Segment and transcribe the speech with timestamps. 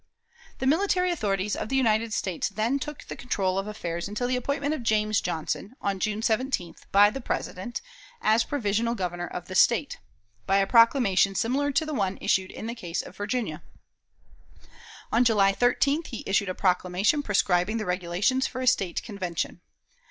[0.57, 4.35] The military authorities of the United States then took the control of affairs until the
[4.35, 7.81] appointment of James Johnson, on June 17th, by the President,
[8.19, 9.99] as provisional Governor of the State,
[10.47, 13.61] by a proclamation similar to the one issued in the case of Virginia.
[15.11, 19.61] On July 13th he issued a proclamation prescribing the regulations for a State Convention.